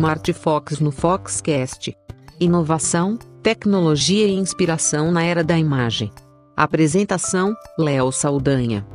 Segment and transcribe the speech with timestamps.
[0.00, 1.94] Smart Fox no Foxcast.
[2.40, 6.10] Inovação, tecnologia e inspiração na era da imagem.
[6.56, 8.86] Apresentação: Léo Saldanha.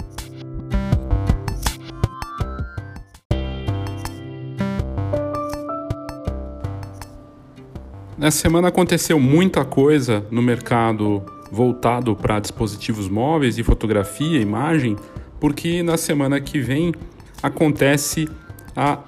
[8.18, 14.96] Nessa semana aconteceu muita coisa no mercado voltado para dispositivos móveis e fotografia, imagem,
[15.40, 16.96] porque na semana que vem
[17.44, 18.28] acontece
[18.76, 19.00] a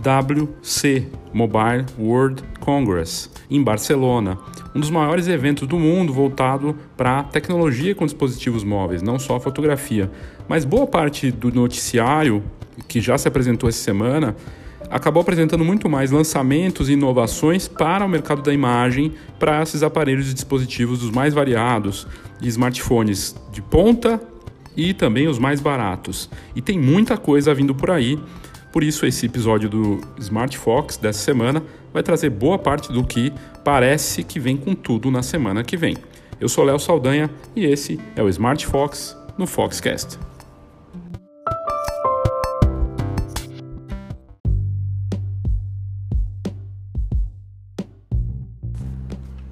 [0.00, 4.38] MWC Mobile World Congress em Barcelona,
[4.74, 10.10] um dos maiores eventos do mundo voltado para tecnologia com dispositivos móveis, não só fotografia.
[10.48, 12.42] Mas boa parte do noticiário
[12.88, 14.34] que já se apresentou essa semana
[14.88, 20.30] acabou apresentando muito mais lançamentos e inovações para o mercado da imagem para esses aparelhos
[20.30, 22.06] e dispositivos dos mais variados,
[22.40, 24.20] de smartphones de ponta
[24.76, 26.30] e também os mais baratos.
[26.56, 28.18] E tem muita coisa vindo por aí.
[28.72, 33.32] Por isso, esse episódio do Smart Fox dessa semana vai trazer boa parte do que
[33.64, 35.96] parece que vem com tudo na semana que vem.
[36.40, 40.18] Eu sou Léo Saldanha e esse é o Smart Fox no Foxcast.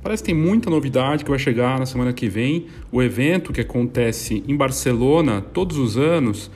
[0.00, 2.68] Parece que tem muita novidade que vai chegar na semana que vem.
[2.90, 6.50] O evento que acontece em Barcelona todos os anos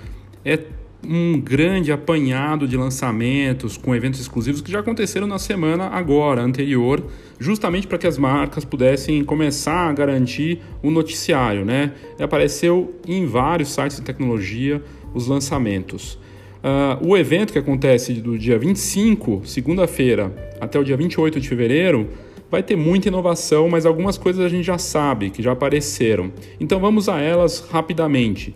[0.44, 0.58] é
[1.06, 7.02] um grande apanhado de lançamentos com eventos exclusivos que já aconteceram na semana agora, anterior,
[7.38, 11.64] justamente para que as marcas pudessem começar a garantir o noticiário.
[11.64, 11.92] Né?
[12.18, 16.18] E apareceu em vários sites de tecnologia os lançamentos.
[16.62, 22.08] Uh, o evento que acontece do dia 25, segunda-feira, até o dia 28 de fevereiro,
[22.48, 26.30] vai ter muita inovação, mas algumas coisas a gente já sabe, que já apareceram.
[26.60, 28.54] Então vamos a elas rapidamente.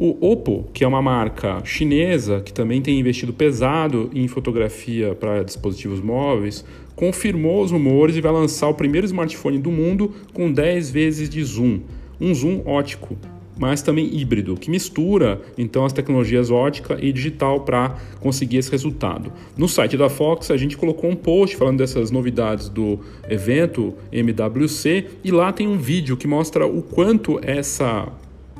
[0.00, 5.42] O Oppo, que é uma marca chinesa que também tem investido pesado em fotografia para
[5.42, 10.92] dispositivos móveis, confirmou os rumores e vai lançar o primeiro smartphone do mundo com 10
[10.92, 11.80] vezes de zoom,
[12.20, 13.18] um zoom ótico,
[13.58, 19.32] mas também híbrido, que mistura então as tecnologias ótica e digital para conseguir esse resultado.
[19.56, 25.06] No site da Fox a gente colocou um post falando dessas novidades do evento MWC
[25.24, 28.06] e lá tem um vídeo que mostra o quanto essa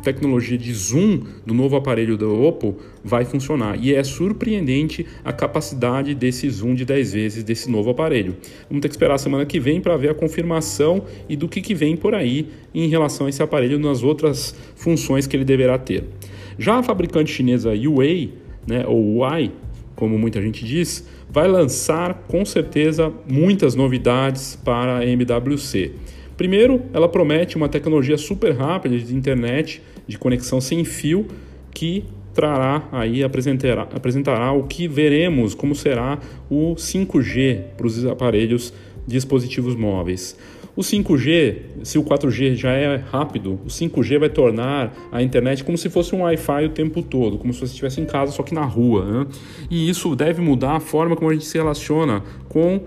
[0.02, 3.78] tecnologia de zoom do novo aparelho da Oppo vai funcionar.
[3.82, 8.36] E é surpreendente a capacidade desse zoom de 10 vezes desse novo aparelho.
[8.68, 11.60] Vamos ter que esperar a semana que vem para ver a confirmação e do que,
[11.60, 15.78] que vem por aí em relação a esse aparelho nas outras funções que ele deverá
[15.78, 16.04] ter.
[16.58, 18.34] Já a fabricante chinesa Huawei,
[18.66, 19.52] né, ou Huawei,
[19.94, 25.92] como muita gente diz, vai lançar com certeza muitas novidades para a MWC.
[26.36, 31.26] Primeiro, ela promete uma tecnologia super rápida de internet, de conexão sem fio,
[31.72, 32.04] que
[32.34, 36.18] trará aí apresentará, apresentará o que veremos como será
[36.50, 38.72] o 5G para os aparelhos
[39.06, 40.36] dispositivos móveis.
[40.78, 45.76] O 5G, se o 4G já é rápido, o 5G vai tornar a internet como
[45.76, 48.54] se fosse um Wi-Fi o tempo todo, como se você estivesse em casa, só que
[48.54, 49.04] na rua.
[49.04, 49.26] Né?
[49.68, 52.22] E isso deve mudar a forma como a gente se relaciona
[52.58, 52.80] com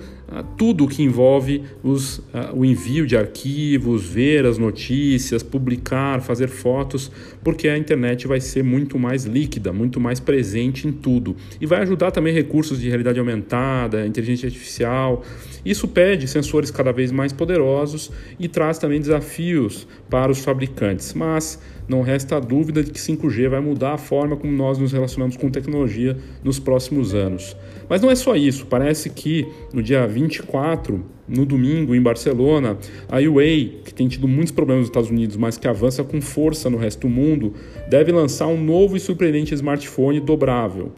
[0.58, 7.12] tudo que envolve os, uh, o envio de arquivos, ver as notícias, publicar, fazer fotos,
[7.44, 11.36] porque a internet vai ser muito mais líquida, muito mais presente em tudo.
[11.60, 15.24] E vai ajudar também recursos de realidade aumentada, inteligência artificial.
[15.66, 21.14] Isso pede sensores cada vez mais poderosos e traz também desafios para os fabricantes.
[21.14, 21.60] Mas
[21.92, 25.52] não resta dúvida de que 5G vai mudar a forma como nós nos relacionamos com
[25.52, 27.56] tecnologia nos próximos anos.
[27.90, 32.78] Mas não é só isso, parece que no dia 24, no domingo, em Barcelona,
[33.10, 36.70] a Huawei, que tem tido muitos problemas nos Estados Unidos, mas que avança com força
[36.70, 37.54] no resto do mundo,
[37.90, 40.94] deve lançar um novo e surpreendente smartphone dobrável.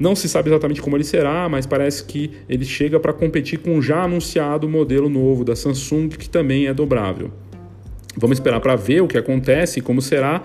[0.00, 3.78] Não se sabe exatamente como ele será, mas parece que ele chega para competir com
[3.78, 7.30] o já anunciado modelo novo da Samsung, que também é dobrável.
[8.16, 10.42] Vamos esperar para ver o que acontece como será.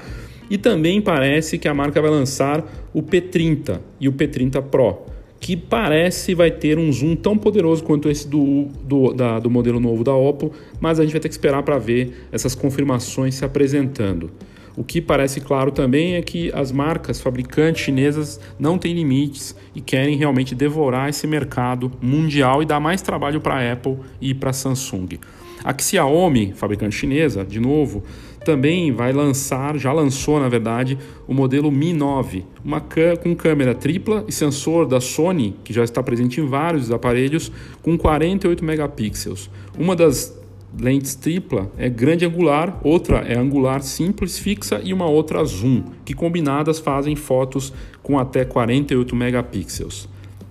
[0.50, 2.64] E também parece que a marca vai lançar
[2.94, 8.10] o P30 e o P30 Pro que parece vai ter um zoom tão poderoso quanto
[8.10, 11.34] esse do, do, da, do modelo novo da Oppo, mas a gente vai ter que
[11.34, 14.30] esperar para ver essas confirmações se apresentando.
[14.76, 19.82] O que parece claro também é que as marcas fabricantes chinesas não têm limites e
[19.82, 24.52] querem realmente devorar esse mercado mundial e dar mais trabalho para a Apple e para
[24.52, 25.20] a Samsung.
[25.64, 28.04] A Xiaomi, fabricante chinesa, de novo,
[28.44, 30.98] também vai lançar, já lançou na verdade,
[31.28, 32.82] o modelo Mi 9, uma
[33.22, 37.52] com câmera tripla e sensor da Sony, que já está presente em vários aparelhos,
[37.82, 39.50] com 48 megapixels.
[39.78, 40.38] Uma das
[40.78, 46.14] lentes tripla é grande angular, outra é angular simples fixa e uma outra zoom, que
[46.14, 50.08] combinadas fazem fotos com até 48 megapixels.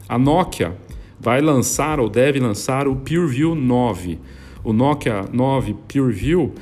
[0.08, 0.76] A Nokia
[1.20, 4.19] vai lançar ou deve lançar o PureView 9.
[4.62, 6.55] O Nokia 9 PureView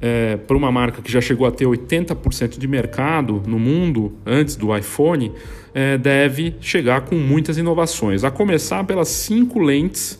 [0.00, 4.56] é, para uma marca que já chegou a ter 80% de mercado no mundo antes
[4.56, 5.32] do iPhone,
[5.74, 8.24] é, deve chegar com muitas inovações.
[8.24, 10.18] A começar pelas cinco lentes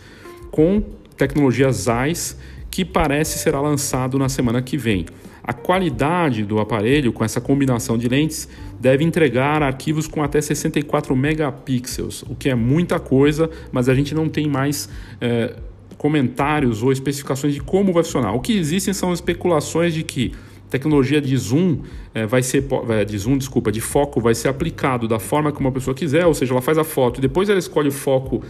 [0.51, 0.83] com
[1.17, 2.39] tecnologia ZEISS,
[2.71, 5.07] que parece será lançado na semana que vem.
[5.43, 8.49] A qualidade do aparelho com essa combinação de lentes
[8.81, 14.13] deve entregar arquivos com até 64 megapixels, o que é muita coisa, mas a gente
[14.13, 14.89] não tem mais
[15.21, 15.55] é,
[15.97, 18.33] comentários ou especificações de como vai funcionar.
[18.35, 20.33] O que existem são especulações de que
[20.69, 21.79] tecnologia de zoom
[22.15, 25.61] é, vai ser é, de zoom, desculpa, de foco vai ser aplicado da forma que
[25.61, 28.43] uma pessoa quiser, ou seja, ela faz a foto e depois ela escolhe o foco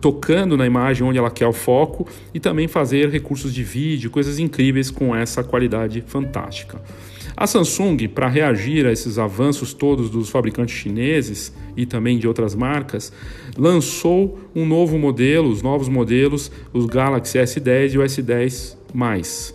[0.00, 4.38] tocando na imagem onde ela quer o foco e também fazer recursos de vídeo, coisas
[4.38, 6.78] incríveis com essa qualidade fantástica.
[7.36, 12.54] A Samsung, para reagir a esses avanços todos dos fabricantes chineses e também de outras
[12.54, 13.12] marcas,
[13.56, 19.54] lançou um novo modelo, os novos modelos, os Galaxy S10 e o S10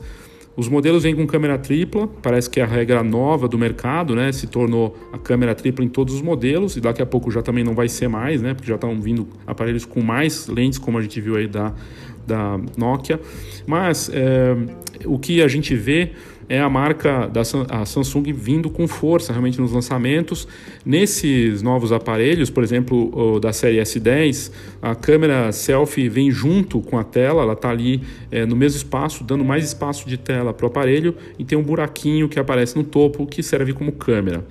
[0.60, 4.30] os modelos vêm com câmera tripla, parece que é a regra nova do mercado, né?
[4.34, 7.64] Se tornou a câmera tripla em todos os modelos e daqui a pouco já também
[7.64, 8.54] não vai ser mais, né?
[8.54, 11.74] Porque já estão vindo aparelhos com mais lentes, como a gente viu aí da,
[12.28, 13.22] da Nokia.
[13.66, 14.54] Mas é,
[15.06, 16.12] o que a gente vê
[16.50, 20.48] é a marca da a Samsung vindo com força realmente nos lançamentos.
[20.84, 24.52] Nesses novos aparelhos, por exemplo, da série S10,
[24.82, 28.02] a câmera selfie vem junto com a tela, ela está ali
[28.32, 31.64] é, no mesmo espaço, dando mais espaço de tela para o aparelho e tem um
[31.64, 34.44] buraquinho que aparece no topo que serve como câmera.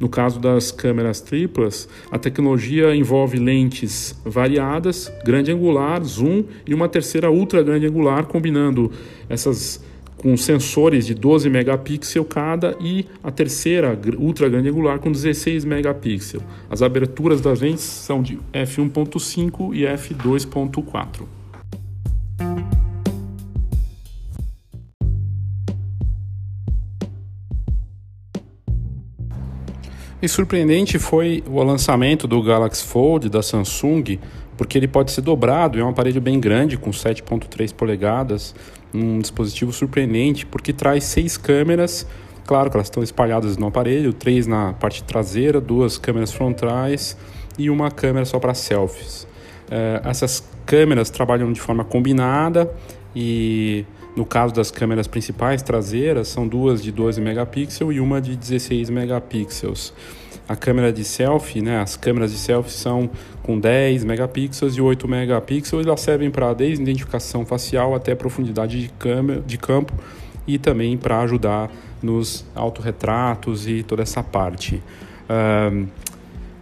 [0.00, 6.88] No caso das câmeras triplas, a tecnologia envolve lentes variadas, grande angular, zoom e uma
[6.88, 8.90] terceira ultra grande angular, combinando
[9.28, 9.80] essas
[10.24, 16.42] com sensores de 12 megapixels cada e a terceira ultra grande angular com 16 megapixels.
[16.70, 21.26] As aberturas das lentes são de f1.5 e f2.4.
[30.22, 34.18] E surpreendente foi o lançamento do Galaxy Fold da Samsung,
[34.56, 38.54] porque ele pode ser dobrado, é um aparelho bem grande, com 7.3 polegadas,
[38.94, 42.06] um dispositivo surpreendente, porque traz seis câmeras,
[42.46, 47.16] claro que elas estão espalhadas no aparelho, três na parte traseira, duas câmeras frontais
[47.58, 49.26] e uma câmera só para selfies.
[49.70, 52.72] É, essas câmeras trabalham de forma combinada
[53.14, 53.84] e
[54.16, 58.88] no caso das câmeras principais traseiras, são duas de 12 megapixels e uma de 16
[58.90, 59.92] megapixels.
[60.48, 63.08] A câmera de selfie, né, as câmeras de selfie são
[63.42, 68.88] com 10 megapixels e 8 megapixels, elas servem para desde identificação facial até profundidade de,
[68.90, 69.94] câmera, de campo
[70.46, 71.70] e também para ajudar
[72.02, 74.82] nos autorretratos e toda essa parte.
[75.28, 75.86] Um,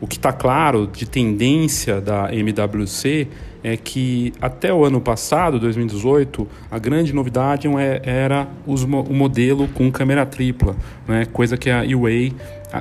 [0.00, 3.29] o que está claro de tendência da MWC
[3.62, 9.69] é que até o ano passado, 2018, a grande novidade é, era os, o modelo
[9.69, 10.75] com câmera tripla,
[11.06, 11.25] né?
[11.26, 12.32] coisa que a Huawei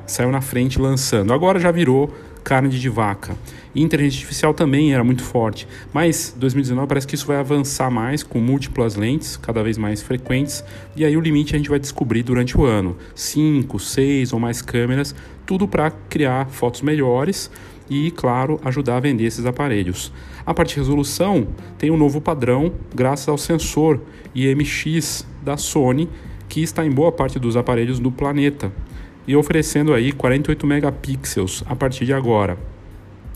[0.06, 1.34] saiu na frente lançando.
[1.34, 3.36] Agora já virou carne de vaca.
[3.74, 8.22] E inteligência artificial também era muito forte, mas 2019 parece que isso vai avançar mais
[8.22, 10.64] com múltiplas lentes, cada vez mais frequentes,
[10.96, 12.98] e aí o limite a gente vai descobrir durante o ano.
[13.16, 15.16] 5, 6 ou mais câmeras,
[15.46, 17.50] tudo para criar fotos melhores
[17.90, 20.12] e, claro, ajudar a vender esses aparelhos.
[20.46, 24.01] A parte de resolução tem um novo padrão graças ao sensor
[24.36, 26.10] IMX da Sony,
[26.50, 28.72] que está em boa parte dos aparelhos do planeta
[29.32, 32.58] e oferecendo aí 48 megapixels a partir de agora.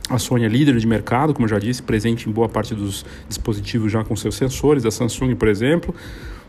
[0.10, 3.92] A Sony é líder de mercado, como já disse, presente em boa parte dos dispositivos
[3.92, 5.96] já com seus sensores, a Samsung, por exemplo.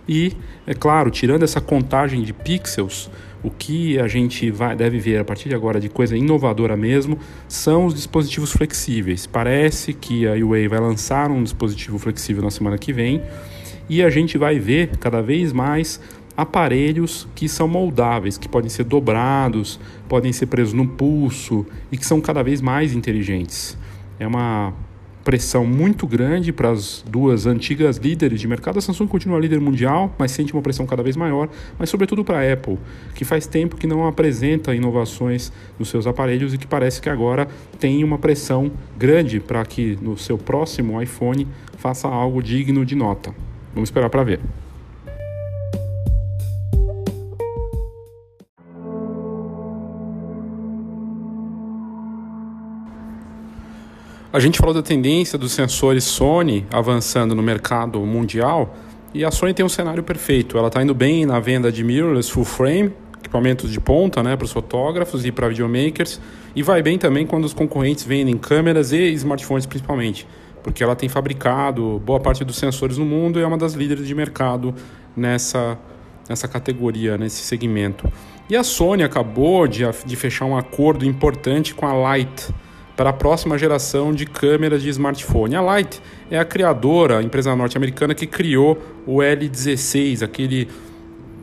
[0.09, 0.33] E,
[0.67, 3.09] é claro, tirando essa contagem de pixels,
[3.41, 7.17] o que a gente vai, deve ver a partir de agora de coisa inovadora mesmo
[7.49, 9.29] são os dispositivos flexíveis.
[9.29, 13.23] Parece que a Huawei vai lançar um dispositivo flexível na semana que vem
[13.89, 16.01] e a gente vai ver cada vez mais
[16.37, 22.05] aparelhos que são moldáveis, que podem ser dobrados, podem ser presos no pulso e que
[22.05, 23.77] são cada vez mais inteligentes.
[24.19, 24.75] É uma
[25.27, 28.79] pressão muito grande para as duas antigas líderes de mercado.
[28.79, 32.39] A Samsung continua líder mundial, mas sente uma pressão cada vez maior, mas sobretudo para
[32.39, 32.79] a Apple,
[33.13, 37.49] que faz tempo que não apresenta inovações nos seus aparelhos e que parece que agora
[37.81, 43.35] tem uma pressão grande para que no seu próximo iPhone faça algo digno de nota.
[43.75, 44.39] Vamos esperar para ver.
[54.33, 58.75] A gente falou da tendência dos sensores Sony avançando no mercado mundial
[59.15, 60.59] e a Sony tem um cenário perfeito.
[60.59, 64.45] Ela está indo bem na venda de mirrorless full frame, equipamentos de ponta né, para
[64.45, 66.21] os fotógrafos e para videomakers,
[66.57, 70.27] e vai bem também quando os concorrentes vendem câmeras e smartphones principalmente.
[70.63, 74.05] porque ela tem fabricado boa parte dos sensores no mundo e é uma das líderes
[74.05, 74.75] de mercado
[75.17, 75.79] nessa,
[76.29, 78.11] nessa categoria, nesse segmento.
[78.51, 82.53] E a Sony acabou de, de fechar um acordo importante com a Light
[82.97, 85.55] para a próxima geração de câmeras de smartphone.
[85.55, 86.01] A Light
[86.31, 90.69] é a criadora, a empresa norte-americana que criou o L16, aquele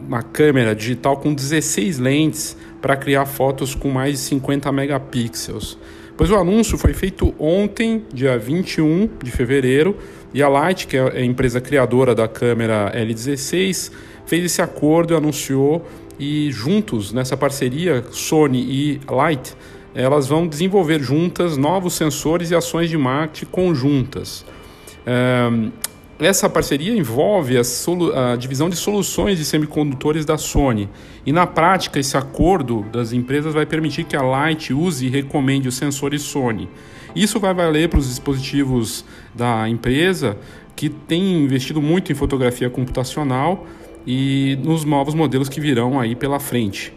[0.05, 5.77] uma câmera digital com 16 lentes para criar fotos com mais de 50 megapixels.
[6.17, 9.97] Pois o anúncio foi feito ontem, dia 21 de fevereiro,
[10.33, 13.91] e a Light, que é a empresa criadora da câmera L16,
[14.25, 15.85] fez esse acordo e anunciou
[16.19, 19.55] e juntos nessa parceria Sony e Light,
[19.93, 24.45] elas vão desenvolver juntas novos sensores e ações de marketing conjuntas.
[26.19, 30.87] Essa parceria envolve a, a, divisão de soluções de semicondutores da Sony.
[31.25, 35.67] E na prática, esse acordo das empresas vai permitir que a Light use e recomende
[35.67, 36.69] os sensores Sony.
[37.15, 40.37] Isso vai valer para os dispositivos da empresa
[40.75, 43.67] que tem investido muito em fotografia computacional
[44.05, 46.93] e nos novos modelos que virão aí pela frente.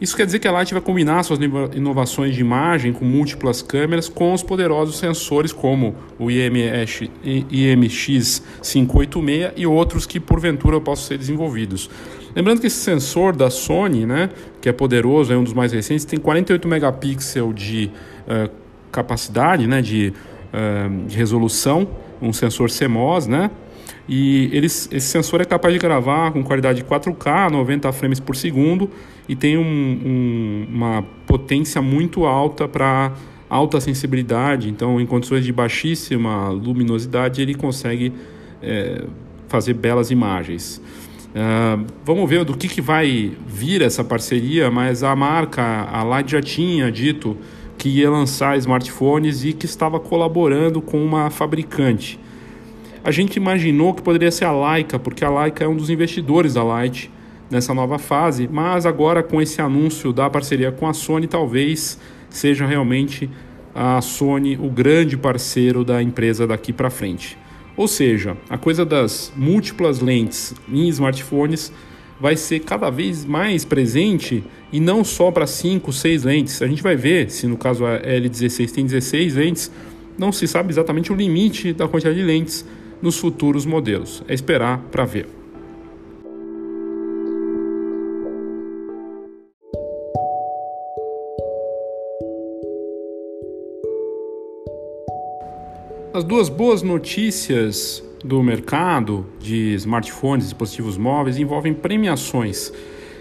[0.00, 1.40] Isso quer dizer que a Light vai combinar suas
[1.74, 9.66] inovações de imagem com múltiplas câmeras com os poderosos sensores como o IMX, IMX586 e
[9.66, 11.90] outros que porventura possam ser desenvolvidos.
[12.34, 16.04] Lembrando que esse sensor da Sony, né, que é poderoso, é um dos mais recentes,
[16.04, 17.90] tem 48 megapixels de
[18.28, 18.48] uh,
[18.92, 20.12] capacidade, né, de,
[20.52, 21.88] uh, de resolução,
[22.22, 23.50] um sensor CMOS, né,
[24.08, 28.90] e eles, esse sensor é capaz de gravar com qualidade 4K, 90 frames por segundo,
[29.28, 33.12] e tem um, um, uma potência muito alta para
[33.50, 34.70] alta sensibilidade.
[34.70, 38.12] Então, em condições de baixíssima luminosidade, ele consegue
[38.62, 39.04] é,
[39.46, 40.80] fazer belas imagens.
[41.28, 46.32] Uh, vamos ver do que, que vai vir essa parceria, mas a marca, a Light
[46.32, 47.36] já tinha dito
[47.76, 52.18] que ia lançar smartphones e que estava colaborando com uma fabricante.
[53.04, 56.54] A gente imaginou que poderia ser a Leica, porque a Leica é um dos investidores
[56.54, 57.10] da Light
[57.50, 62.66] nessa nova fase, mas agora com esse anúncio da parceria com a Sony, talvez seja
[62.66, 63.30] realmente
[63.74, 67.38] a Sony o grande parceiro da empresa daqui para frente.
[67.76, 71.72] Ou seja, a coisa das múltiplas lentes em smartphones
[72.20, 76.60] vai ser cada vez mais presente e não só para 5, 6 lentes.
[76.60, 79.70] A gente vai ver se no caso a L16 tem 16 lentes,
[80.18, 82.66] não se sabe exatamente o limite da quantidade de lentes
[83.02, 84.22] nos futuros modelos.
[84.28, 85.28] É esperar para ver.
[96.12, 102.72] As duas boas notícias do mercado de smartphones, dispositivos móveis envolvem premiações.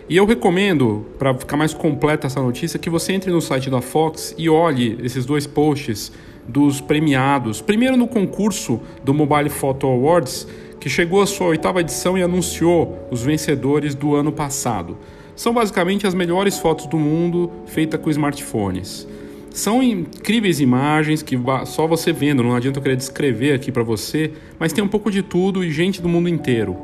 [0.10, 3.82] E eu recomendo, para ficar mais completa essa notícia, que você entre no site da
[3.82, 6.12] Fox e olhe esses dois posts
[6.48, 7.62] dos premiados.
[7.62, 10.48] Primeiro no concurso do Mobile Photo Awards,
[10.80, 14.98] que chegou à sua oitava edição e anunciou os vencedores do ano passado.
[15.36, 19.08] São basicamente as melhores fotos do mundo feitas com smartphones.
[19.52, 21.36] São incríveis imagens que
[21.66, 25.10] só você vendo, não adianta eu querer descrever aqui para você, mas tem um pouco
[25.10, 26.78] de tudo e gente do mundo inteiro.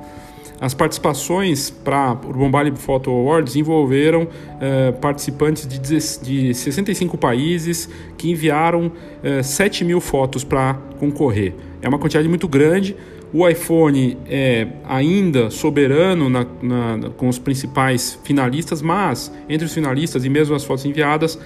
[0.59, 4.27] As participações para o Bombali Photo Awards envolveram
[4.61, 8.91] eh, participantes de, de 65 países que enviaram
[9.21, 11.53] eh, 7 mil fotos para concorrer.
[11.81, 12.95] É uma quantidade muito grande.
[13.33, 20.23] O iPhone é ainda soberano na, na, com os principais finalistas, mas entre os finalistas
[20.23, 21.37] e mesmo as fotos enviadas,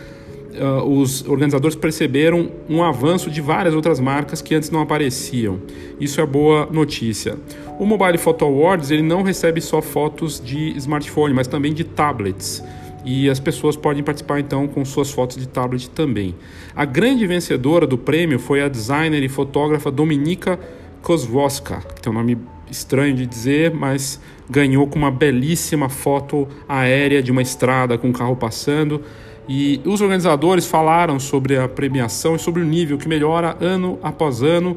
[0.60, 5.60] uh, os organizadores perceberam um avanço de várias outras marcas que antes não apareciam.
[6.00, 7.38] Isso é boa notícia.
[7.80, 12.64] O Mobile Photo Awards ele não recebe só fotos de smartphone, mas também de tablets.
[13.06, 16.36] E as pessoas podem participar então com suas fotos de tablet também.
[16.76, 20.60] A grande vencedora do prêmio foi a designer e fotógrafa Dominika
[21.02, 22.38] Kozłowska, que tem um nome
[22.70, 28.14] estranho de dizer, mas ganhou com uma belíssima foto aérea de uma estrada com um
[28.14, 29.02] carro passando.
[29.48, 34.44] E os organizadores falaram sobre a premiação e sobre o nível que melhora ano após
[34.44, 34.76] ano.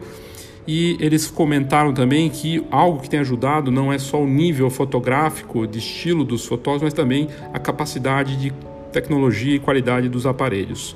[0.66, 5.66] E eles comentaram também que algo que tem ajudado não é só o nível fotográfico,
[5.66, 8.52] de estilo dos fotógrafos, mas também a capacidade de
[8.92, 10.94] tecnologia e qualidade dos aparelhos.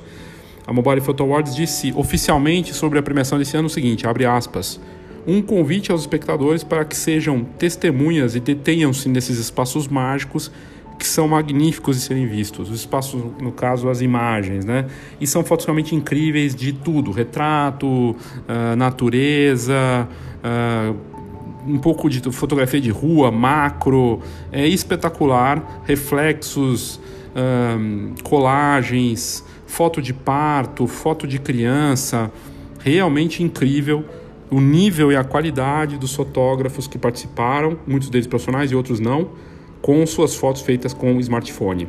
[0.65, 4.79] A Mobile Photo Awards disse oficialmente sobre a premiação desse ano o seguinte, abre aspas,
[5.27, 10.51] um convite aos espectadores para que sejam testemunhas e detenham-se nesses espaços mágicos
[10.97, 12.69] que são magníficos de serem vistos.
[12.69, 14.87] Os espaços, no caso, as imagens, né?
[15.19, 20.07] E são fotos realmente incríveis de tudo: retrato, uh, natureza,
[20.43, 20.95] uh,
[21.67, 24.19] um pouco de fotografia de rua, macro.
[24.51, 25.81] É espetacular.
[25.85, 26.99] Reflexos,
[27.35, 32.31] uh, colagens, foto de parto, foto de criança.
[32.79, 34.05] Realmente incrível.
[34.51, 39.31] o nível e a qualidade dos fotógrafos que participaram, muitos deles profissionais e outros não,
[39.85, 41.87] com suas fotos feitas com o smartphone.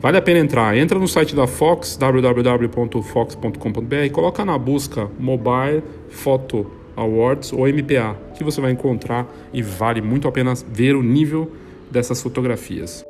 [0.00, 0.76] Vale a pena entrar.
[0.76, 8.16] Entra no site da Fox, www.fox.com.br, e coloca na busca Mobile Photo Awards ou MPA,
[8.38, 11.50] que você vai encontrar e vale muito a pena ver o nível
[11.90, 13.04] dessas fotografias.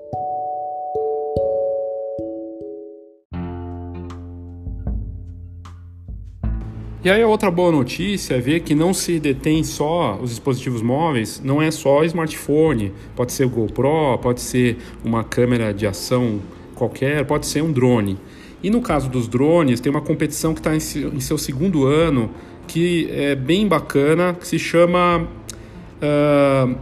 [7.04, 10.82] E aí a outra boa notícia é ver que não se detém só os dispositivos
[10.82, 16.38] móveis, não é só smartphone, pode ser o GoPro, pode ser uma câmera de ação
[16.76, 18.16] qualquer, pode ser um drone.
[18.62, 22.30] E no caso dos drones, tem uma competição que está em seu segundo ano,
[22.68, 25.26] que é bem bacana, que se chama
[25.98, 26.76] uh,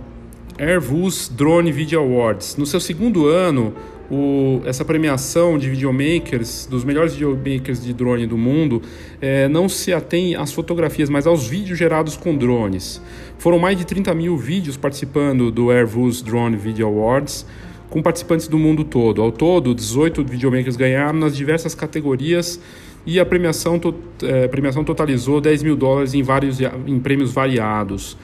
[0.58, 2.56] Airbus Drone Video Awards.
[2.56, 3.72] No seu segundo ano,
[4.10, 8.82] o, essa premiação de videomakers, dos melhores videomakers de drone do mundo,
[9.20, 13.00] é, não se atém às fotografias, mas aos vídeos gerados com drones.
[13.38, 17.46] Foram mais de 30 mil vídeos participando do Airbus Drone Video Awards,
[17.88, 19.22] com participantes do mundo todo.
[19.22, 22.60] Ao todo, 18 videomakers ganharam nas diversas categorias
[23.06, 28.16] e a premiação, to, é, premiação totalizou 10 mil dólares em, vários, em prêmios variados.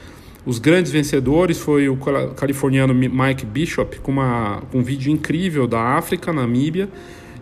[0.47, 1.97] Os grandes vencedores foi o
[2.33, 6.87] californiano Mike Bishop, com, uma, com um vídeo incrível da África, Namíbia,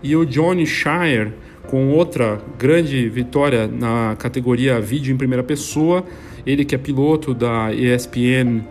[0.01, 1.31] e o Johnny Shire,
[1.67, 6.03] com outra grande vitória na categoria vídeo em primeira pessoa.
[6.47, 8.63] Ele que é piloto da ESPN,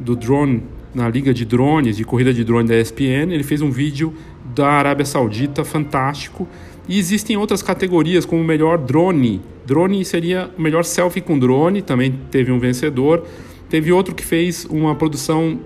[0.00, 0.62] do drone,
[0.94, 4.14] na liga de drones, de corrida de drone da ESPN, ele fez um vídeo
[4.54, 6.48] da Arábia Saudita fantástico.
[6.88, 9.42] E existem outras categorias, como o melhor drone.
[9.66, 13.26] Drone seria o melhor selfie com drone, também teve um vencedor.
[13.68, 15.60] Teve outro que fez uma produção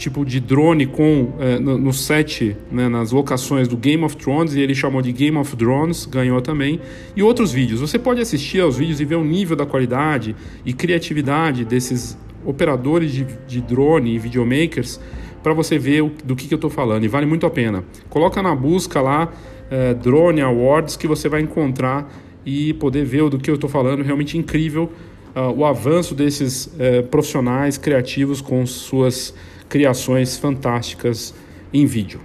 [0.00, 4.54] tipo de drone com é, no, no, set, né, nas locações do Game of Thrones,
[4.54, 6.80] e ele chamou de Game of Drones, ganhou também.
[7.14, 7.80] E outros vídeos.
[7.80, 13.12] Você pode assistir aos vídeos e ver o nível da qualidade e criatividade desses operadores
[13.12, 14.98] de, de drone e videomakers
[15.42, 17.04] para você ver o, do que, que eu estou falando.
[17.04, 17.84] E vale muito a pena.
[18.08, 19.30] Coloca na busca lá
[19.70, 22.10] é, Drone Awards que você vai encontrar
[22.44, 24.02] e poder ver do que eu estou falando.
[24.02, 24.90] Realmente incrível
[25.34, 29.34] uh, o avanço desses uh, profissionais criativos com suas
[29.68, 31.34] criações fantásticas
[31.72, 32.20] em vídeo.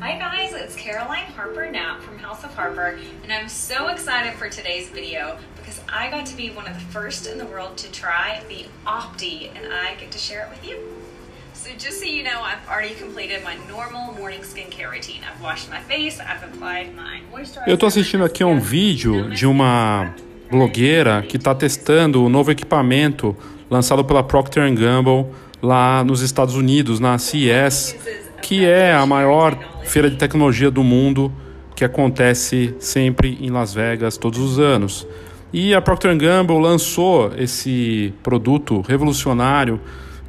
[0.00, 4.48] Hi guys, it's Caroline Harper Knapp from House of Harper, and I'm so excited for
[4.48, 7.90] today's video because I got to be one of the first in the world to
[7.90, 11.03] try the Opti, and I get to share it with you.
[11.64, 15.22] So just so you know, I've already completed my normal morning skincare routine.
[15.24, 17.66] I've washed my face, I've applied my moisturizer.
[17.66, 20.14] Eu tô assistindo aqui um vídeo de uma
[20.50, 23.34] blogueira que está testando o novo equipamento
[23.70, 25.24] lançado pela Procter Gamble
[25.62, 27.96] lá nos Estados Unidos, na CES,
[28.42, 31.32] que é a maior feira de tecnologia do mundo
[31.74, 35.06] que acontece sempre em Las Vegas todos os anos.
[35.50, 39.80] E a Procter Gamble lançou esse produto revolucionário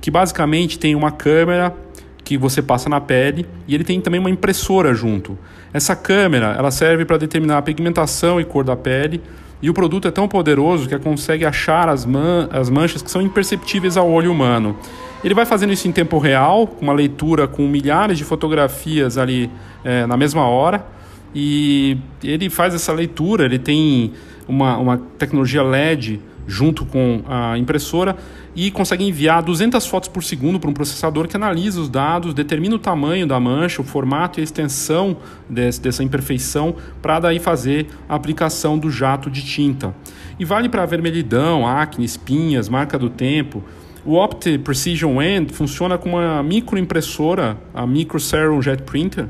[0.05, 1.75] que basicamente tem uma câmera
[2.23, 5.35] que você passa na pele e ele tem também uma impressora junto.
[5.73, 9.19] Essa câmera ela serve para determinar a pigmentação e cor da pele
[9.63, 13.19] e o produto é tão poderoso que consegue achar as, man as manchas que são
[13.19, 14.77] imperceptíveis ao olho humano.
[15.23, 19.49] Ele vai fazendo isso em tempo real, uma leitura com milhares de fotografias ali
[19.83, 20.85] é, na mesma hora.
[21.33, 24.13] E ele faz essa leitura, ele tem
[24.47, 28.15] uma, uma tecnologia LED junto com a impressora
[28.55, 32.75] e consegue enviar 200 fotos por segundo para um processador que analisa os dados, determina
[32.75, 35.17] o tamanho da mancha, o formato e a extensão
[35.49, 39.93] desse, dessa imperfeição para daí fazer a aplicação do jato de tinta.
[40.39, 43.63] E vale para vermelhidão, acne, espinhas, marca do tempo.
[44.05, 49.27] O Opt Precision End funciona com uma microimpressora, a Micro Serum Jet Printer,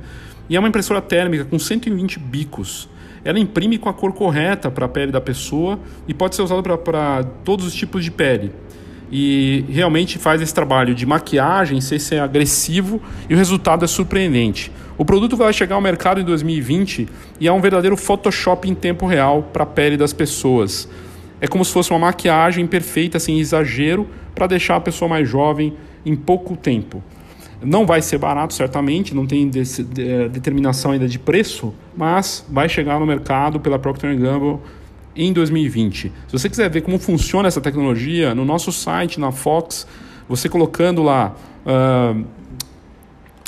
[0.49, 2.89] e é uma impressora térmica com 120 bicos.
[3.25, 6.61] Ela imprime com a cor correta para a pele da pessoa e pode ser usada
[6.77, 8.51] para todos os tipos de pele.
[9.11, 14.71] E realmente faz esse trabalho de maquiagem sem ser agressivo e o resultado é surpreendente.
[14.97, 17.09] O produto vai chegar ao mercado em 2020
[17.39, 20.87] e é um verdadeiro Photoshop em tempo real para a pele das pessoas.
[21.41, 25.73] É como se fosse uma maquiagem perfeita, sem exagero, para deixar a pessoa mais jovem
[26.05, 27.03] em pouco tempo.
[27.63, 32.67] Não vai ser barato, certamente, não tem de, de, determinação ainda de preço, mas vai
[32.67, 34.59] chegar no mercado pela Procter Gamble
[35.15, 36.11] em 2020.
[36.27, 39.87] Se você quiser ver como funciona essa tecnologia, no nosso site, na Fox,
[40.27, 42.25] você colocando lá, uh,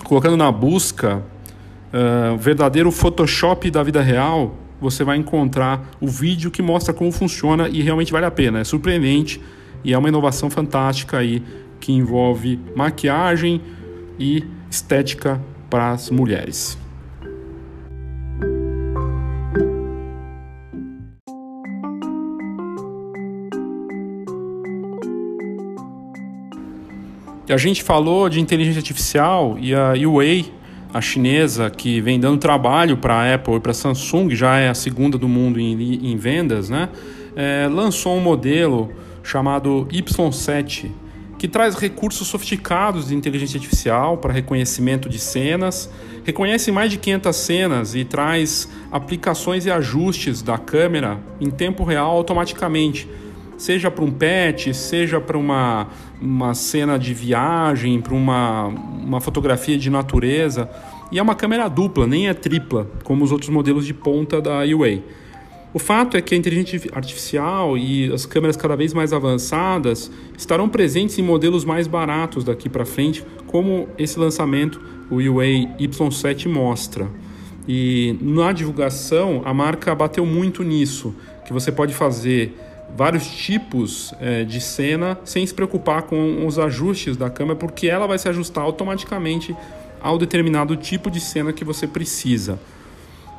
[0.04, 6.62] colocando na busca uh, verdadeiro Photoshop da vida real, você vai encontrar o vídeo que
[6.62, 8.60] mostra como funciona e realmente vale a pena.
[8.60, 9.42] É surpreendente
[9.84, 11.44] e é uma inovação fantástica aí
[11.80, 13.62] que envolve maquiagem
[14.20, 16.78] e estética para as mulheres.
[27.50, 30.52] A gente falou de inteligência artificial e a Huawei,
[30.94, 34.68] a chinesa, que vem dando trabalho para a Apple e para a Samsung, já é
[34.68, 36.90] a segunda do mundo em, em vendas, né?
[37.36, 38.92] É, lançou um modelo
[39.24, 40.92] chamado Y7,
[41.38, 45.90] que traz recursos sofisticados de inteligência artificial para reconhecimento de cenas,
[46.24, 52.12] reconhece mais de 500 cenas e traz aplicações e ajustes da câmera em tempo real
[52.12, 53.08] automaticamente
[53.58, 55.88] seja para um pet, seja para uma,
[56.22, 60.70] uma cena de viagem, para uma, uma fotografia de natureza.
[61.12, 64.60] E é uma câmera dupla, nem é tripla, como os outros modelos de ponta da
[64.60, 65.04] Huawei.
[65.74, 70.70] O fato é que a inteligência artificial e as câmeras cada vez mais avançadas estarão
[70.70, 77.08] presentes em modelos mais baratos daqui para frente, como esse lançamento, o Huawei Y7 mostra.
[77.68, 81.14] E na divulgação, a marca bateu muito nisso,
[81.46, 82.56] que você pode fazer
[82.96, 88.08] vários tipos é, de cena sem se preocupar com os ajustes da câmera, porque ela
[88.08, 89.54] vai se ajustar automaticamente
[90.00, 92.58] ao determinado tipo de cena que você precisa.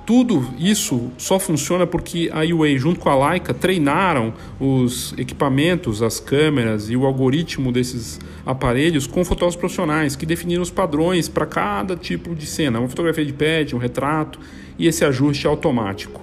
[0.08, 6.18] Tudo isso só funciona porque a Huawei, junto com a Leica, treinaram os equipamentos, as
[6.18, 11.94] câmeras e o algoritmo desses aparelhos com fotógrafos profissionais que definiram os padrões para cada
[11.94, 14.40] tipo de cena, uma fotografia de pet, um retrato
[14.78, 16.22] e esse ajuste automático.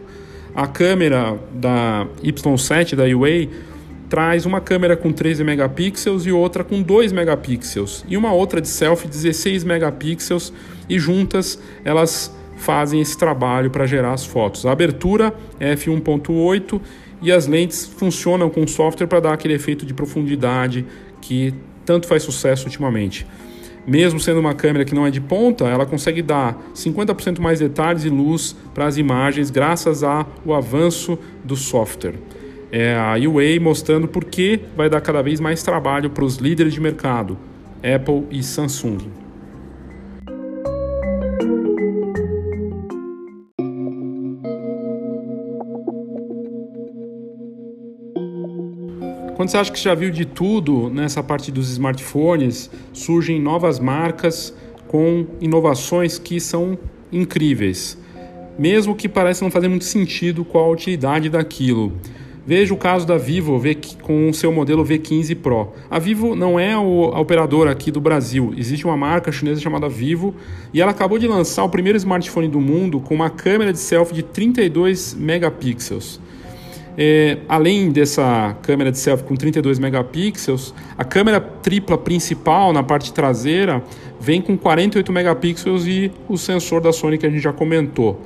[0.56, 3.52] A câmera da Y7 da Huawei
[4.10, 8.67] traz uma câmera com 13 megapixels e outra com 2 megapixels e uma outra de
[8.67, 10.52] selfie 16 megapixels
[10.89, 14.65] e juntas elas fazem esse trabalho para gerar as fotos.
[14.65, 16.82] A abertura é f1.8
[17.22, 20.86] e as lentes funcionam com software para dar aquele efeito de profundidade
[21.22, 21.54] que
[21.86, 23.26] tanto faz sucesso ultimamente.
[23.88, 28.04] Mesmo sendo uma câmera que não é de ponta, ela consegue dar 50% mais detalhes
[28.04, 32.15] e luz para as imagens graças ao avanço do software.
[32.72, 36.74] É a Huawei mostrando por que vai dar cada vez mais trabalho para os líderes
[36.74, 37.38] de mercado,
[37.84, 39.25] Apple e Samsung.
[49.36, 54.56] Quando você acha que já viu de tudo nessa parte dos smartphones, surgem novas marcas
[54.88, 56.80] com inovações que são
[57.12, 57.98] incríveis,
[58.58, 61.91] mesmo que pareça não fazer muito sentido qual a utilidade daquilo.
[62.48, 63.62] Veja o caso da Vivo
[64.04, 65.74] com o seu modelo V15 Pro.
[65.89, 68.54] A Vivo não é a operadora aqui do Brasil.
[68.56, 70.34] Existe uma marca chinesa chamada Vivo
[70.74, 74.13] e ela acabou de lançar o primeiro smartphone do mundo com uma câmera de selfie
[74.13, 76.21] de 32 megapixels.
[76.98, 83.12] É, além dessa câmera de selfie com 32 megapixels, a câmera tripla principal na parte
[83.12, 83.84] traseira
[84.20, 88.22] vem com 48 megapixels e o sensor da Sony que a gente já comentou.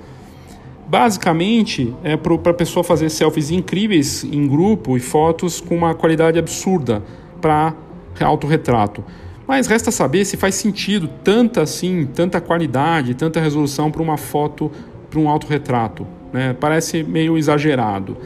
[0.88, 6.40] Basicamente, é para a pessoa fazer selfies incríveis em grupo e fotos com uma qualidade
[6.40, 7.04] absurda
[7.42, 7.76] para
[8.20, 9.04] autorretrato.
[9.48, 14.72] Mas resta saber se faz sentido tanta assim, tanta qualidade, tanta resolução para uma foto,
[15.10, 16.06] para um autorretrato.
[16.32, 16.56] Né?
[16.60, 18.18] Parece meio exagerado.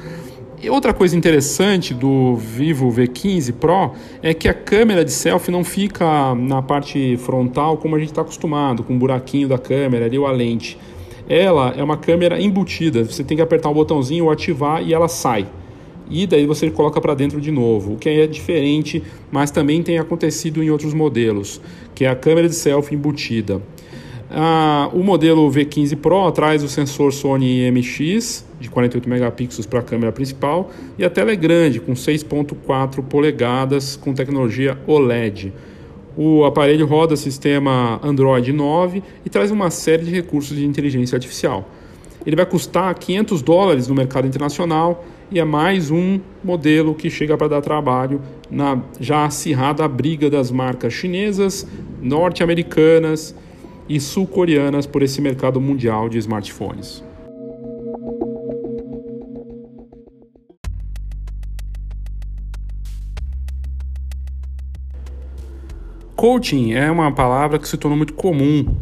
[0.63, 5.62] E outra coisa interessante do Vivo V15 Pro é que a câmera de selfie não
[5.62, 10.17] fica na parte frontal como a gente está acostumado, com o buraquinho da câmera ali
[10.17, 10.78] ou a lente.
[11.28, 15.45] Ela é uma câmera embutida, você tem que apertar um botãozinho ativar e ela sai.
[16.10, 19.97] E daí você coloca para dentro de novo, o que é diferente, mas também tem
[19.99, 21.60] acontecido em outros modelos,
[21.93, 23.62] que é a câmera de selfie embutida.
[24.36, 29.84] Ah, o modelo V15 Pro traz o sensor Sony IMX de 48 megapixels para a
[29.84, 35.54] câmera principal e a tela é grande, com 6.4 polegadas com tecnologia OLED.
[36.17, 41.69] O aparelho roda sistema Android 9 e traz uma série de recursos de inteligência artificial.
[42.26, 47.38] Ele vai custar 500 dólares no mercado internacional e é mais um modelo que chega
[47.38, 48.19] para dar trabalho
[48.50, 51.67] na já acirrada briga das marcas chinesas,
[52.02, 53.36] norte-americanas
[53.88, 57.04] e sul-coreanas por esse mercado mundial de smartphones.
[66.15, 68.78] Coaching é uma palavra que se tornou muito comum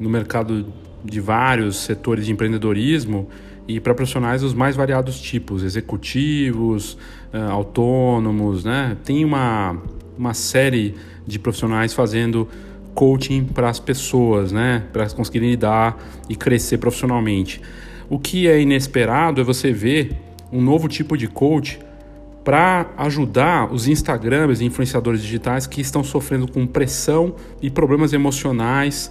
[0.00, 0.72] no mercado
[1.04, 3.28] de vários setores de empreendedorismo
[3.68, 6.96] e para profissionais dos mais variados tipos, executivos,
[7.32, 8.96] eh, autônomos, né?
[9.04, 9.76] Tem uma,
[10.16, 10.94] uma série
[11.26, 12.48] de profissionais fazendo
[12.96, 14.82] coaching para as pessoas, né?
[14.92, 17.60] Para conseguirem lidar e crescer profissionalmente.
[18.08, 20.16] O que é inesperado é você ver
[20.50, 21.78] um novo tipo de coach
[22.42, 29.10] para ajudar os Instagramers e influenciadores digitais que estão sofrendo com pressão e problemas emocionais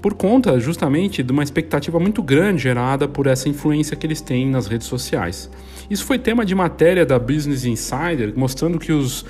[0.00, 4.50] por conta justamente de uma expectativa muito grande gerada por essa influência que eles têm
[4.50, 5.48] nas redes sociais.
[5.88, 9.24] Isso foi tema de matéria da Business Insider, mostrando que os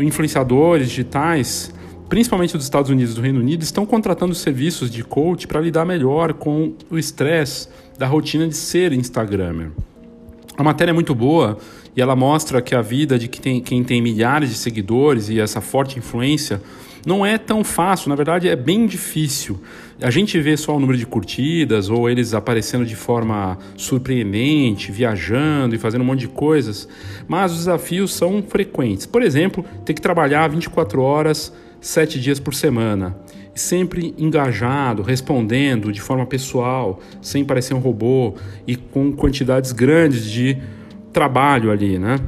[0.00, 1.74] influenciadores digitais,
[2.08, 5.84] principalmente dos Estados Unidos e do Reino Unido, estão contratando serviços de coach para lidar
[5.84, 9.70] melhor com o estresse da rotina de ser Instagramer.
[10.56, 11.58] A matéria é muito boa
[11.96, 15.98] e ela mostra que a vida de quem tem, milhares de seguidores e essa forte
[15.98, 16.60] influência
[17.06, 19.60] não é tão fácil, na verdade é bem difícil.
[20.00, 25.74] A gente vê só o número de curtidas ou eles aparecendo de forma surpreendente, viajando
[25.74, 26.88] e fazendo um monte de coisas,
[27.28, 29.06] mas os desafios são frequentes.
[29.06, 31.52] Por exemplo, ter que trabalhar 24 horas,
[31.84, 33.16] 7 dias por semana
[33.54, 38.34] sempre engajado, respondendo de forma pessoal, sem parecer um robô
[38.66, 40.58] e com quantidades grandes de
[41.12, 42.18] trabalho ali, né?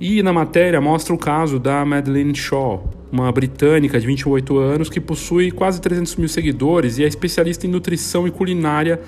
[0.00, 5.00] E na matéria mostra o caso da Madeleine Shaw, uma britânica de 28 anos que
[5.00, 9.00] possui quase 300 mil seguidores e é especialista em nutrição e culinária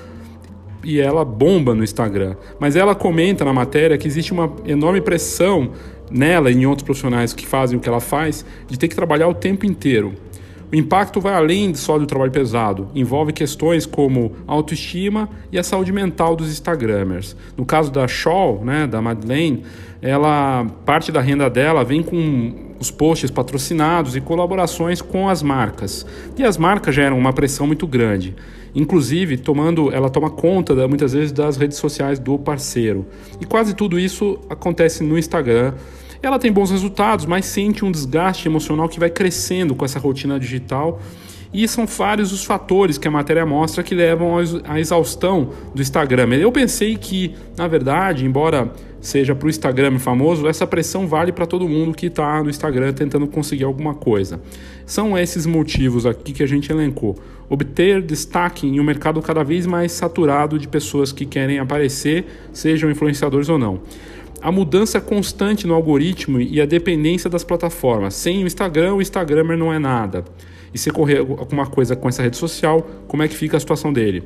[0.85, 2.37] e ela bomba no Instagram.
[2.61, 5.73] Mas ela comenta na matéria que existe uma enorme pressão
[6.15, 9.27] nela e em outros profissionais que fazem o que ela faz de ter que trabalhar
[9.27, 10.15] o tempo inteiro.
[10.73, 15.93] O impacto vai além só do trabalho pesado, envolve questões como autoestima e a saúde
[15.93, 17.37] mental dos Instagramers.
[17.57, 19.63] No caso da Shaw, né, da Madeleine,
[20.01, 26.05] ela parte da renda dela vem com os posts patrocinados e colaborações com as marcas.
[26.37, 28.35] E as marcas geram uma pressão muito grande.
[28.75, 33.07] Inclusive, tomando, ela toma conta muitas vezes das redes sociais do parceiro.
[33.41, 35.75] E quase tudo isso acontece no Instagram
[36.27, 40.39] ela tem bons resultados, mas sente um desgaste emocional que vai crescendo com essa rotina
[40.39, 41.01] digital.
[41.53, 46.35] E são vários os fatores que a matéria mostra que levam à exaustão do Instagram.
[46.35, 51.47] Eu pensei que, na verdade, embora seja para o Instagram famoso, essa pressão vale para
[51.47, 54.41] todo mundo que está no Instagram tentando conseguir alguma coisa.
[54.85, 57.15] São esses motivos aqui que a gente elencou.
[57.49, 62.91] Obter destaque em um mercado cada vez mais saturado de pessoas que querem aparecer, sejam
[62.91, 63.81] influenciadores ou não
[64.45, 68.13] a mudança constante no algoritmo e a dependência das plataformas.
[68.13, 70.23] Sem o Instagram, o Instagrammer não é nada.
[70.75, 73.91] E se correr alguma coisa com essa rede social, como é que fica a situação
[73.91, 74.23] dele?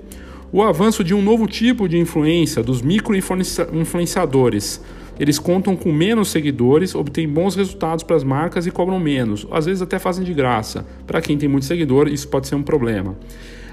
[0.51, 4.83] O avanço de um novo tipo de influência, dos micro-influenciadores.
[5.21, 9.47] Eles contam com menos seguidores, obtêm bons resultados para as marcas e cobram menos.
[9.53, 10.85] Às vezes até fazem de graça.
[11.07, 13.17] Para quem tem muito seguidor, isso pode ser um problema.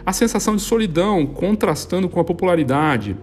[0.06, 3.18] A sensação de solidão contrastando com a popularidade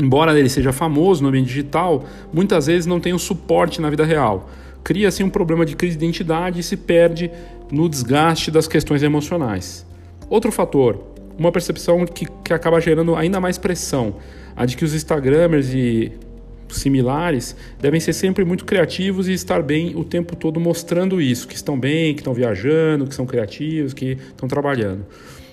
[0.00, 4.04] embora ele seja famoso no ambiente digital, muitas vezes não tem o suporte na vida
[4.04, 4.48] real.
[4.82, 7.30] Cria-se um problema de crise de identidade e se perde
[7.70, 9.86] no desgaste das questões emocionais.
[10.28, 11.04] Outro fator,
[11.38, 14.16] uma percepção que, que acaba gerando ainda mais pressão,
[14.56, 16.12] a de que os Instagramers e
[16.68, 21.54] similares devem ser sempre muito criativos e estar bem o tempo todo mostrando isso, que
[21.54, 25.04] estão bem, que estão viajando, que são criativos, que estão trabalhando.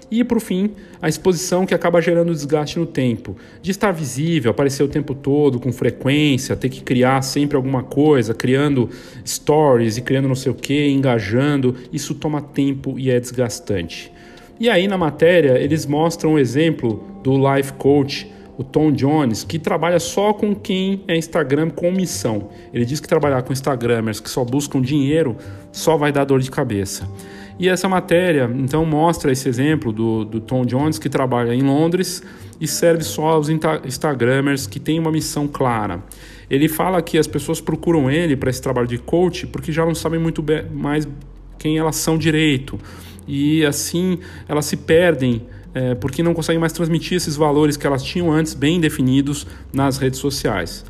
[0.10, 4.82] E, por fim, a exposição que acaba gerando desgaste no tempo, de estar visível, aparecer
[4.84, 8.90] o tempo todo, com frequência, ter que criar sempre alguma coisa, criando
[9.26, 14.12] stories e criando não sei o que, engajando, isso toma tempo e é desgastante.
[14.60, 19.60] E aí na matéria eles mostram o exemplo do life coach, o Tom Jones, que
[19.60, 22.50] trabalha só com quem é Instagram com missão.
[22.74, 25.36] Ele diz que trabalhar com Instagramers que só buscam dinheiro
[25.72, 27.08] só vai dar dor de cabeça.
[27.60, 32.22] E essa matéria, então, mostra esse exemplo do, do Tom Jones, que trabalha em Londres
[32.62, 36.04] e serve só aos Instagramers que têm uma missão clara.
[36.50, 39.96] Ele fala que as pessoas procuram ele para esse trabalho de coach porque já não
[39.96, 41.08] sabem muito mais
[41.58, 42.80] quem elas são direito.
[43.28, 45.42] E assim elas se perdem
[45.74, 49.98] é, porque não conseguem mais transmitir esses valores que elas tinham antes bem definidos nas
[49.98, 50.86] redes sociais.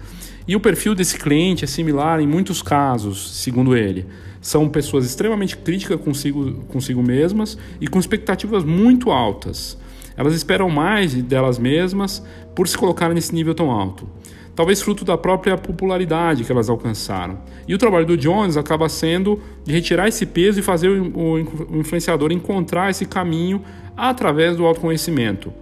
[0.47, 4.05] E o perfil desse cliente é similar em muitos casos, segundo ele.
[4.41, 9.77] São pessoas extremamente críticas consigo, consigo mesmas e com expectativas muito altas.
[10.15, 12.23] Elas esperam mais delas mesmas
[12.55, 14.07] por se colocarem nesse nível tão alto.
[14.55, 17.37] Talvez fruto da própria popularidade que elas alcançaram.
[17.67, 21.37] E o trabalho do Jones acaba sendo de retirar esse peso e fazer o
[21.77, 23.61] influenciador encontrar esse caminho
[23.95, 25.53] através do autoconhecimento.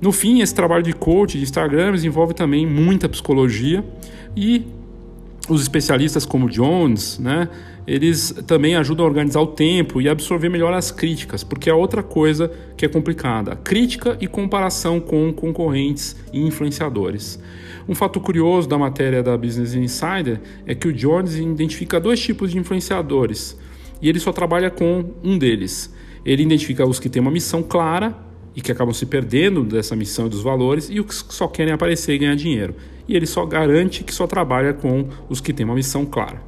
[0.00, 3.84] No fim, esse trabalho de coach, de Instagrams, envolve também muita psicologia
[4.36, 4.66] e
[5.48, 7.48] os especialistas como Jones, né,
[7.86, 12.02] eles também ajudam a organizar o tempo e absorver melhor as críticas, porque é outra
[12.02, 17.40] coisa que é complicada: crítica e comparação com concorrentes e influenciadores.
[17.88, 22.52] Um fato curioso da matéria da Business Insider é que o Jones identifica dois tipos
[22.52, 23.58] de influenciadores
[24.00, 25.92] e ele só trabalha com um deles.
[26.24, 28.16] Ele identifica os que têm uma missão clara
[28.54, 31.72] e que acabam se perdendo dessa missão e dos valores e os que só querem
[31.72, 32.74] aparecer e ganhar dinheiro.
[33.08, 36.40] E ele só garante que só trabalha com os que têm uma missão clara.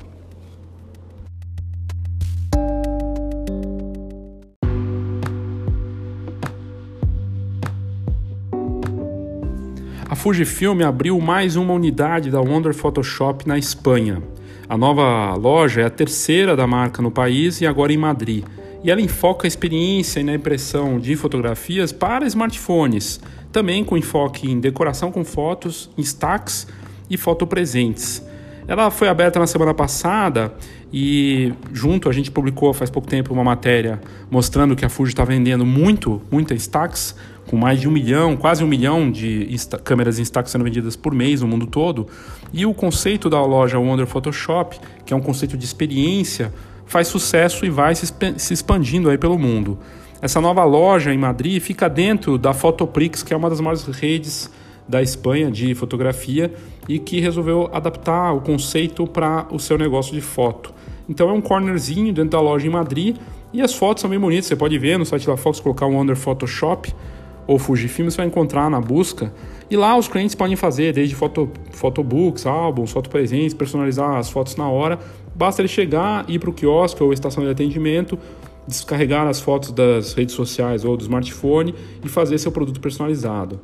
[10.09, 14.23] A Fujifilm abriu mais uma unidade da Wonder Photoshop na Espanha.
[14.69, 18.45] A nova loja é a terceira da marca no país e agora em Madrid.
[18.85, 23.19] E ela enfoca a experiência na impressão de fotografias para smartphones,
[23.51, 26.67] também com enfoque em decoração com fotos, stacks
[27.09, 28.23] e fotopresentes.
[28.69, 30.53] Ela foi aberta na semana passada
[30.93, 35.25] e junto a gente publicou faz pouco tempo uma matéria mostrando que a Fuji está
[35.25, 37.15] vendendo muito, muitas stacks,
[37.47, 39.49] com mais de um milhão, quase um milhão de
[39.83, 42.07] câmeras em stacks sendo vendidas por mês no mundo todo.
[42.53, 46.53] E o conceito da loja Wonder Photoshop, que é um conceito de experiência,
[46.87, 48.13] faz sucesso e vai se,
[48.53, 49.79] expandindo aí pelo mundo.
[50.21, 54.51] Essa nova loja em Madrid fica dentro da Fotoprix, que é uma das maiores redes
[54.89, 56.53] da Espanha de fotografia
[56.89, 60.73] e que resolveu adaptar o conceito para o seu negócio de foto.
[61.09, 63.17] Então é um cornerzinho dentro da loja em Madrid
[63.53, 64.47] e as fotos são bem bonitas.
[64.47, 66.95] Você pode ver no site da Fox, colocar um Under Photoshop
[67.47, 69.33] ou Fujifilm, você vai encontrar na busca.
[69.71, 74.69] E lá os clientes podem fazer desde foto, photobooks, álbuns, fotopresentes, personalizar as fotos na
[74.69, 74.99] hora.
[75.35, 78.19] Basta ele chegar, ir para o quiosque ou estação de atendimento,
[78.67, 83.61] descarregar as fotos das redes sociais ou do smartphone e fazer seu produto personalizado.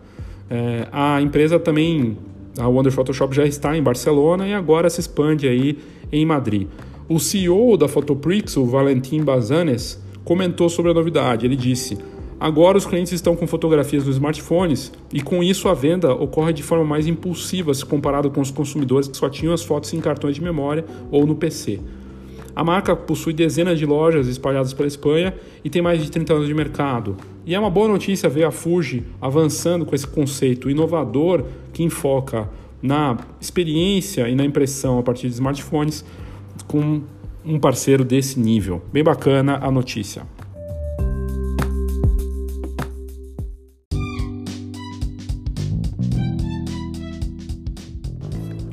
[0.49, 2.19] É, a empresa também,
[2.59, 5.79] a Wonder Photoshop já está em Barcelona e agora se expande aí
[6.11, 6.67] em Madrid.
[7.09, 11.47] O CEO da Photoprix, o Valentim Bazanes, comentou sobre a novidade.
[11.47, 11.99] Ele disse:
[12.41, 16.63] Agora os clientes estão com fotografias nos smartphones e com isso a venda ocorre de
[16.63, 20.37] forma mais impulsiva se comparado com os consumidores que só tinham as fotos em cartões
[20.37, 21.81] de memória ou no PC.
[22.57, 26.49] A marca possui dezenas de lojas espalhadas pela Espanha e tem mais de 30 anos
[26.49, 27.15] de mercado.
[27.45, 32.49] E é uma boa notícia ver a Fuji avançando com esse conceito inovador que enfoca
[32.83, 36.03] na experiência e na impressão a partir de smartphones
[36.67, 37.03] com
[37.45, 38.81] um parceiro desse nível.
[38.91, 40.23] Bem bacana a notícia.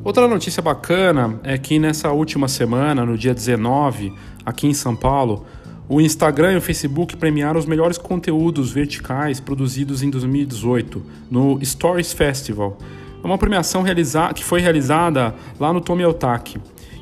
[0.08, 4.14] Outra notícia bacana é que nessa última semana, no dia 19,
[4.46, 5.46] aqui em São Paulo,
[5.90, 12.14] o Instagram e o Facebook premiaram os melhores conteúdos verticais produzidos em 2018 no Stories
[12.14, 12.78] Festival.
[13.22, 13.84] É uma premiação
[14.34, 16.58] que foi realizada lá no Tomi Otaki.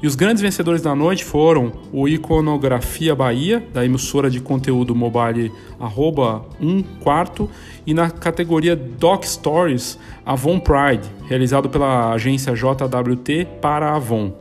[0.05, 5.51] E os grandes vencedores da noite foram o Iconografia Bahia, da emissora de conteúdo mobile
[5.79, 7.49] arroba 1 quarto,
[7.87, 14.31] e na categoria Doc Stories, Avon Pride, realizado pela agência JWT para Avon.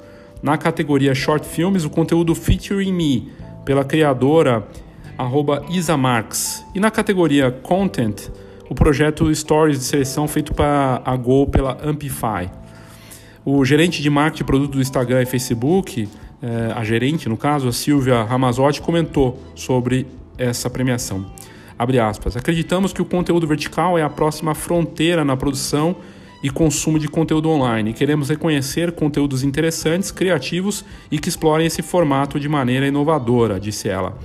[0.42, 3.32] Na categoria Short Films, o conteúdo Featuring Me,
[3.64, 4.68] pela criadora
[5.16, 6.62] arroba Isa Marx.
[6.74, 8.28] E na categoria Content,
[8.68, 12.50] o projeto Stories de seleção feito para a Go pela Amplify.
[13.44, 16.08] O gerente de marketing de produto do Instagram e Facebook,
[16.40, 20.06] é, a gerente, no caso, a Silvia Ramazotti, comentou sobre
[20.38, 21.26] essa premiação.
[21.78, 22.38] Abre aspas.
[22.38, 25.96] Acreditamos que o conteúdo vertical é a próxima fronteira na produção
[26.42, 27.92] e consumo de conteúdo online.
[27.92, 34.16] Queremos reconhecer conteúdos interessantes, criativos e que explorem esse formato de maneira inovadora, disse ela.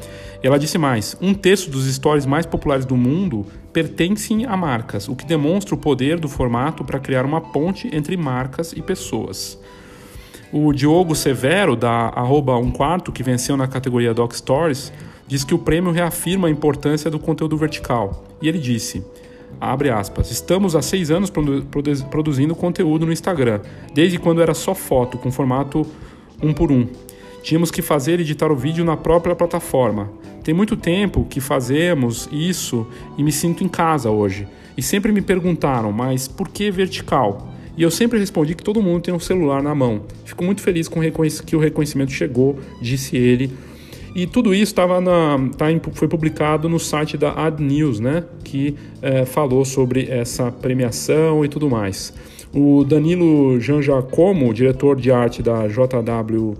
[0.42, 5.16] Ela disse mais: um terço dos stories mais populares do mundo pertencem a marcas, o
[5.16, 9.60] que demonstra o poder do formato para criar uma ponte entre marcas e pessoas.
[10.52, 14.92] O Diogo Severo, da arroba 1 quarto, que venceu na categoria Doc Stories,
[15.28, 18.26] diz que o prêmio reafirma a importância do conteúdo vertical.
[18.42, 19.06] E ele disse,
[19.62, 21.32] abre aspas, estamos há seis anos
[22.10, 23.62] produzindo conteúdo no Instagram,
[23.94, 25.86] desde quando era só foto, com formato
[26.42, 26.88] um por um.
[27.44, 30.10] Tínhamos que fazer editar o vídeo na própria plataforma.
[30.50, 34.48] Tem muito tempo que fazemos isso e me sinto em casa hoje.
[34.76, 37.54] E sempre me perguntaram, mas por que vertical?
[37.78, 40.02] E eu sempre respondi que todo mundo tem um celular na mão.
[40.26, 41.02] Fico muito feliz com
[41.46, 43.52] que o reconhecimento chegou, disse ele.
[44.16, 45.00] E tudo isso estava
[45.56, 48.24] tá foi publicado no site da Ad News, né?
[48.44, 52.12] Que é, falou sobre essa premiação e tudo mais.
[52.52, 56.56] O Danilo Janjacomo, diretor de arte da JW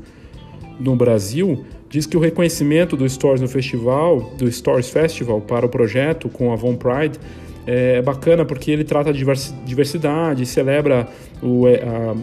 [0.80, 5.70] no Brasil, diz que o reconhecimento do Stories no festival, do Stories Festival para o
[5.70, 7.20] projeto com a Von Pride
[7.66, 9.24] é bacana porque ele trata de
[9.66, 11.08] diversidade, celebra
[11.42, 12.16] o, é, a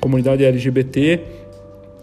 [0.00, 1.20] comunidade LGBT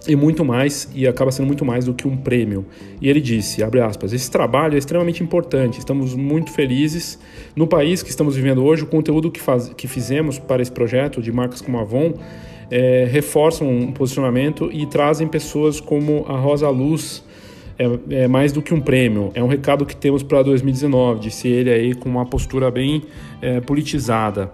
[0.07, 2.65] e muito mais, e acaba sendo muito mais do que um prêmio.
[2.99, 7.19] E ele disse, abre aspas, esse trabalho é extremamente importante, estamos muito felizes.
[7.55, 11.21] No país que estamos vivendo hoje, o conteúdo que, faz, que fizemos para esse projeto
[11.21, 12.13] de marcas como a Avon
[12.71, 17.23] é, reforçam um posicionamento e trazem pessoas como a Rosa Luz,
[17.77, 21.47] é, é, mais do que um prêmio, é um recado que temos para 2019, disse
[21.47, 23.03] ele aí com uma postura bem
[23.41, 24.51] é, politizada.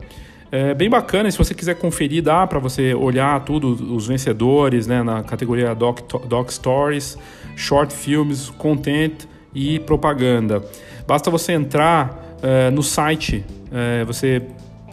[0.49, 5.03] É bem bacana, se você quiser conferir, dá para você olhar tudo, os vencedores né,
[5.03, 7.17] na categoria Doc, Doc Stories,
[7.53, 10.63] Short Films, Content e Propaganda.
[11.05, 14.41] Basta você entrar é, no site, é, você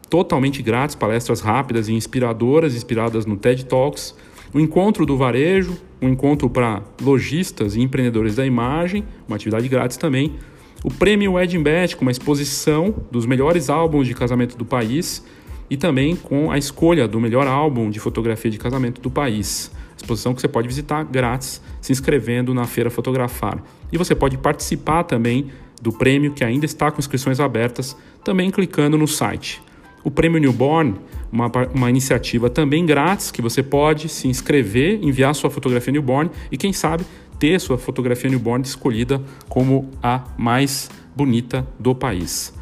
[0.10, 4.16] totalmente grátis, palestras rápidas e inspiradoras, inspiradas no TED Talks
[4.54, 9.98] o encontro do varejo, um encontro para lojistas e empreendedores da imagem, uma atividade grátis
[9.98, 10.36] também.
[10.82, 11.64] O prêmio Wedding
[11.98, 15.22] com uma exposição dos melhores álbuns de casamento do país
[15.70, 19.72] e também com a escolha do melhor álbum de fotografia de casamento do país.
[19.98, 23.62] Exposição que você pode visitar grátis se inscrevendo na Feira Fotografar.
[23.92, 25.52] E você pode participar também
[25.82, 29.62] do prêmio que ainda está com inscrições abertas, também clicando no site.
[30.02, 30.96] O Prêmio Newborn
[31.32, 36.58] uma, uma iniciativa também grátis que você pode se inscrever, enviar sua fotografia newborn e,
[36.58, 37.06] quem sabe,
[37.40, 42.54] ter sua fotografia newborn escolhida como a mais bonita do país.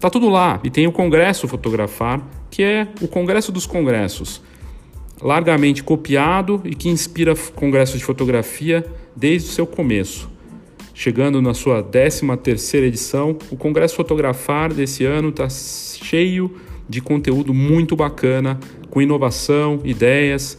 [0.00, 2.20] Tá tudo lá e tem o Congresso Fotografar,
[2.50, 4.42] que é o Congresso dos Congressos,
[5.22, 10.28] largamente copiado e que inspira congressos de fotografia desde o seu começo.
[10.92, 16.54] Chegando na sua 13 terceira edição, o Congresso Fotografar desse ano está cheio
[16.88, 18.60] de conteúdo muito bacana,
[18.90, 20.58] com inovação, ideias,